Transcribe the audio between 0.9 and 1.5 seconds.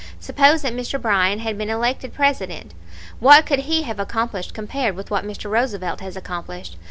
Bryan